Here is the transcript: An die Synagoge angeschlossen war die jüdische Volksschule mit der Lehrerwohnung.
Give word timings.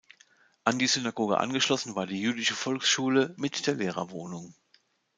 An 0.63 0.79
die 0.79 0.87
Synagoge 0.87 1.37
angeschlossen 1.37 1.93
war 1.95 2.07
die 2.07 2.19
jüdische 2.19 2.55
Volksschule 2.55 3.35
mit 3.37 3.67
der 3.67 3.75
Lehrerwohnung. 3.75 4.55